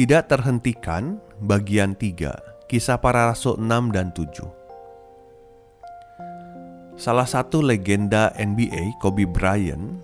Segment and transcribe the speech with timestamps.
[0.00, 9.28] Tidak terhentikan bagian 3 Kisah para Rasul 6 dan 7 Salah satu legenda NBA Kobe
[9.28, 10.00] Bryant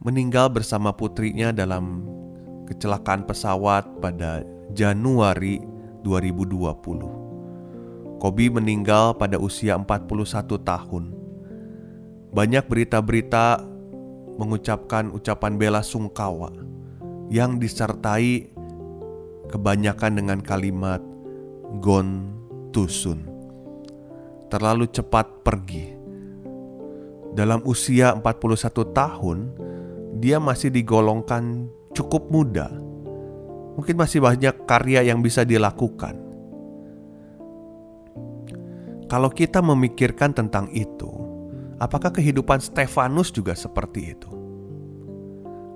[0.00, 2.08] meninggal bersama putrinya dalam
[2.64, 4.40] kecelakaan pesawat pada
[4.72, 5.60] Januari
[6.00, 10.16] 2020 Kobe meninggal pada usia 41
[10.64, 11.12] tahun.
[12.32, 13.60] Banyak berita-berita
[14.40, 16.75] mengucapkan ucapan bela sungkawa
[17.32, 18.50] yang disertai
[19.50, 21.02] kebanyakan dengan kalimat
[21.82, 22.30] "gon
[22.70, 23.26] tusun".
[24.46, 25.96] Terlalu cepat pergi.
[27.36, 29.38] Dalam usia 41 tahun,
[30.16, 32.72] dia masih digolongkan cukup muda.
[33.76, 36.16] Mungkin masih banyak karya yang bisa dilakukan.
[39.06, 41.06] Kalau kita memikirkan tentang itu,
[41.78, 44.30] apakah kehidupan Stefanus juga seperti itu?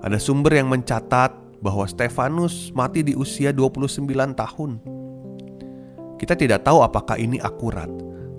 [0.01, 4.71] Ada sumber yang mencatat bahwa Stefanus mati di usia 29 tahun.
[6.17, 7.89] Kita tidak tahu apakah ini akurat,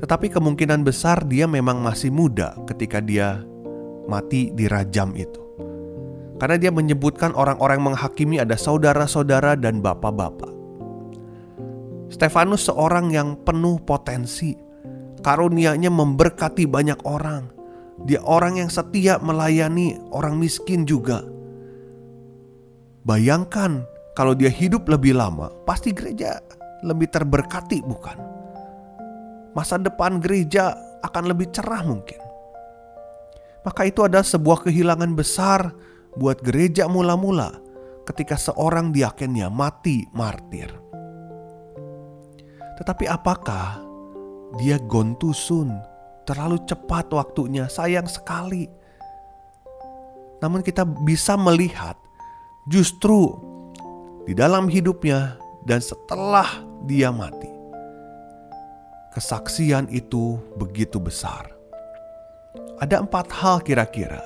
[0.02, 3.42] tetapi kemungkinan besar dia memang masih muda ketika dia
[4.10, 5.38] mati di rajam itu.
[6.42, 10.50] Karena dia menyebutkan orang-orang menghakimi ada saudara-saudara dan bapak-bapak.
[12.10, 14.58] Stefanus seorang yang penuh potensi,
[15.22, 17.46] karunianya memberkati banyak orang.
[18.02, 21.22] Dia orang yang setia melayani orang miskin juga
[23.02, 23.82] Bayangkan
[24.14, 26.38] kalau dia hidup lebih lama, pasti gereja
[26.86, 28.18] lebih terberkati, bukan?
[29.58, 32.22] Masa depan gereja akan lebih cerah mungkin.
[33.62, 35.74] Maka itu adalah sebuah kehilangan besar
[36.18, 37.58] buat gereja mula-mula
[38.06, 40.70] ketika seorang diakennya mati martir.
[42.78, 43.78] Tetapi apakah
[44.58, 45.74] dia gontusun
[46.26, 48.66] terlalu cepat waktunya sayang sekali.
[50.42, 51.94] Namun kita bisa melihat
[52.70, 53.34] justru
[54.22, 55.34] di dalam hidupnya
[55.66, 56.46] dan setelah
[56.86, 57.50] dia mati.
[59.12, 61.52] Kesaksian itu begitu besar.
[62.80, 64.24] Ada empat hal kira-kira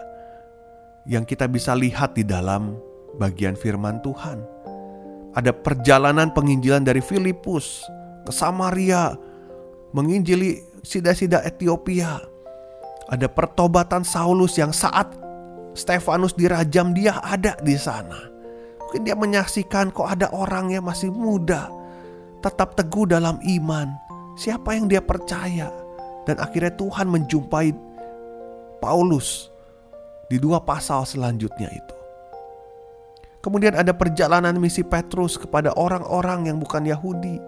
[1.05, 2.79] yang kita bisa lihat di dalam
[3.19, 4.39] bagian firman Tuhan.
[5.37, 7.85] Ada perjalanan penginjilan dari Filipus
[8.25, 9.13] ke Samaria,
[9.93, 12.23] menginjili sida-sida Ethiopia.
[13.07, 15.26] Ada pertobatan Saulus yang saat
[15.77, 18.17] Stefanus dirajam dia ada di sana.
[18.81, 21.69] Mungkin dia menyaksikan kok ada orang yang masih muda,
[22.41, 23.93] tetap teguh dalam iman.
[24.41, 25.69] Siapa yang dia percaya?
[26.25, 27.77] Dan akhirnya Tuhan menjumpai
[28.81, 29.53] Paulus
[30.33, 31.97] di dua pasal selanjutnya itu.
[33.45, 37.39] Kemudian ada perjalanan misi Petrus kepada orang-orang yang bukan Yahudi.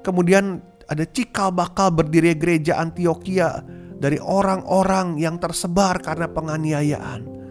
[0.00, 3.60] Kemudian ada cikal bakal berdiri gereja Antioquia
[3.98, 7.43] dari orang-orang yang tersebar karena penganiayaan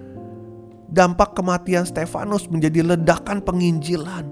[0.94, 4.30] dampak kematian Stefanus menjadi ledakan penginjilan.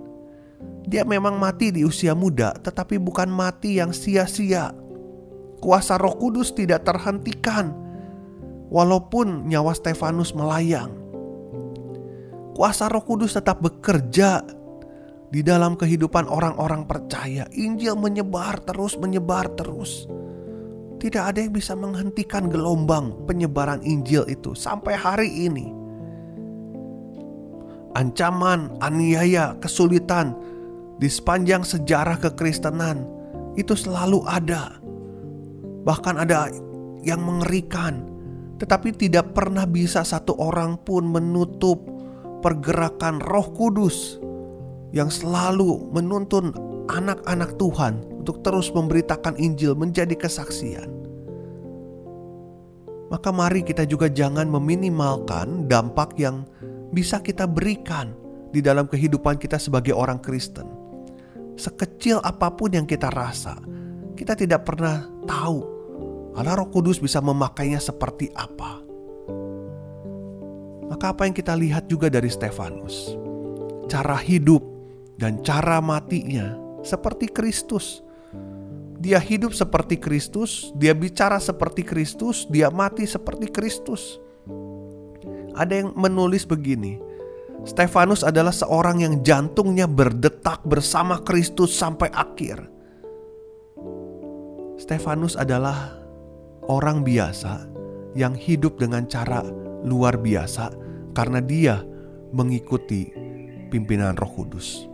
[0.86, 4.70] Dia memang mati di usia muda, tetapi bukan mati yang sia-sia.
[5.62, 7.74] Kuasa Roh Kudus tidak terhentikan,
[8.70, 10.94] walaupun nyawa Stefanus melayang.
[12.54, 14.42] Kuasa Roh Kudus tetap bekerja
[15.34, 17.46] di dalam kehidupan orang-orang percaya.
[17.54, 20.06] Injil menyebar terus, menyebar terus.
[21.02, 25.81] Tidak ada yang bisa menghentikan gelombang penyebaran Injil itu sampai hari ini
[27.98, 30.36] ancaman, aniaya, kesulitan
[31.02, 33.04] di sepanjang sejarah kekristenan
[33.58, 34.78] itu selalu ada.
[35.82, 36.48] Bahkan ada
[37.02, 38.06] yang mengerikan,
[38.62, 41.82] tetapi tidak pernah bisa satu orang pun menutup
[42.46, 44.22] pergerakan Roh Kudus
[44.94, 46.54] yang selalu menuntun
[46.92, 51.02] anak-anak Tuhan untuk terus memberitakan Injil menjadi kesaksian.
[53.12, 56.48] Maka mari kita juga jangan meminimalkan dampak yang
[56.92, 58.14] bisa kita berikan
[58.52, 60.68] di dalam kehidupan kita sebagai orang Kristen.
[61.56, 63.56] Sekecil apa pun yang kita rasa,
[64.16, 65.82] kita tidak pernah tahu
[66.32, 68.80] Allah Roh Kudus bisa memakainya seperti apa.
[70.88, 73.16] Maka apa yang kita lihat juga dari Stefanus,
[73.92, 74.64] cara hidup
[75.20, 78.04] dan cara matinya seperti Kristus.
[79.02, 84.22] Dia hidup seperti Kristus, dia bicara seperti Kristus, dia mati seperti Kristus.
[85.56, 87.02] Ada yang menulis begini,
[87.62, 92.66] Stefanus adalah seorang yang jantungnya berdetak bersama Kristus sampai akhir.
[94.82, 95.94] Stefanus adalah
[96.66, 97.70] orang biasa
[98.18, 99.46] yang hidup dengan cara
[99.86, 100.74] luar biasa
[101.14, 101.86] karena dia
[102.34, 103.14] mengikuti
[103.70, 104.90] pimpinan Roh Kudus.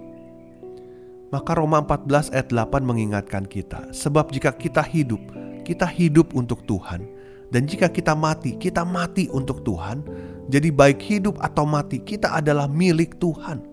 [1.27, 5.19] Maka Roma 14 ayat 8 mengingatkan kita, sebab jika kita hidup,
[5.67, 7.03] kita hidup untuk Tuhan.
[7.47, 10.03] Dan jika kita mati, kita mati untuk Tuhan.
[10.51, 13.63] Jadi baik hidup atau mati, kita adalah milik Tuhan.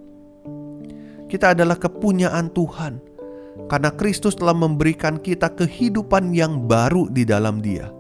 [1.27, 3.03] Kita adalah kepunyaan Tuhan.
[3.71, 7.91] Karena Kristus telah memberikan kita kehidupan yang baru di dalam Dia.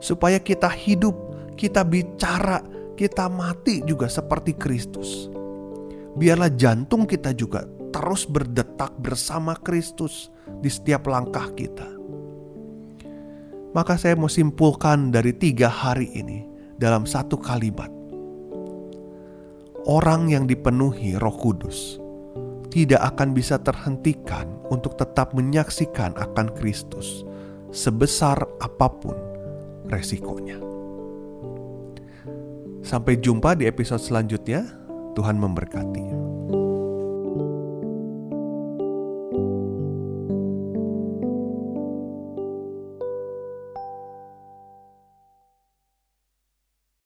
[0.00, 1.16] Supaya kita hidup,
[1.56, 2.60] kita bicara,
[2.96, 5.28] kita mati juga seperti Kristus.
[6.14, 10.30] Biarlah jantung kita juga terus berdetak bersama Kristus
[10.60, 12.03] di setiap langkah kita.
[13.74, 16.46] Maka saya mau simpulkan dari tiga hari ini
[16.78, 17.90] dalam satu kalimat.
[19.84, 21.98] Orang yang dipenuhi roh kudus
[22.70, 27.26] tidak akan bisa terhentikan untuk tetap menyaksikan akan Kristus
[27.74, 29.18] sebesar apa pun
[29.90, 30.62] resikonya.
[32.86, 34.62] Sampai jumpa di episode selanjutnya.
[35.14, 36.04] Tuhan memberkati.